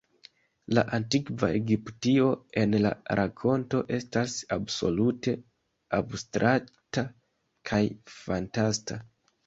La 0.77 0.83
antikva 0.97 1.49
Egiptio 1.57 2.31
en 2.63 2.73
la 2.87 2.93
rakonto 3.21 3.83
estas 3.99 4.41
absolute 4.59 5.37
abstrakta 6.03 7.09
kaj 7.73 7.85
fantasta. 8.21 9.05